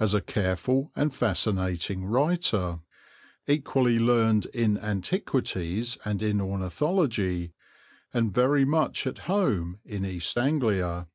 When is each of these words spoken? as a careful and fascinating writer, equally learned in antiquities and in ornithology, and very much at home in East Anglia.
as 0.00 0.14
a 0.14 0.22
careful 0.22 0.90
and 0.96 1.14
fascinating 1.14 2.06
writer, 2.06 2.80
equally 3.46 3.98
learned 3.98 4.46
in 4.54 4.78
antiquities 4.78 5.98
and 6.06 6.22
in 6.22 6.40
ornithology, 6.40 7.52
and 8.14 8.32
very 8.32 8.64
much 8.64 9.06
at 9.06 9.18
home 9.28 9.78
in 9.84 10.06
East 10.06 10.38
Anglia. 10.38 11.06